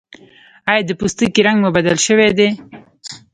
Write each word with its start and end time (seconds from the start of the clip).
ایا 0.69 0.81
د 0.87 0.91
پوستکي 0.99 1.41
رنګ 1.47 1.57
مو 1.63 1.69
بدل 1.77 1.97
شوی 2.05 2.29
دی؟ 2.37 2.49